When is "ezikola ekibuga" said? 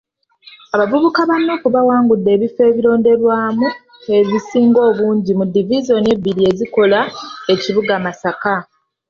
6.51-7.93